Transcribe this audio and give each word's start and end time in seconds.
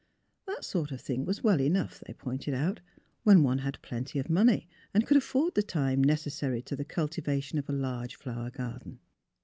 That 0.47 0.65
sort 0.65 0.91
of 0.91 0.99
thing 0.99 1.25
was 1.25 1.43
well 1.43 1.61
enough, 1.61 1.99
they 1.99 2.13
pointed 2.15 2.55
out, 2.55 2.79
when 3.21 3.43
one 3.43 3.59
had 3.59 3.79
plenty 3.83 4.17
of 4.17 4.31
money 4.31 4.67
and 4.95 5.05
could 5.05 5.15
afford 5.17 5.53
the 5.53 5.61
time 5.61 6.03
necessary 6.03 6.63
to 6.63 6.75
the 6.75 6.83
cultivation 6.83 7.59
of 7.59 7.69
a 7.69 7.73
large 7.73 8.15
flower 8.15 8.49
garden. 8.49 8.97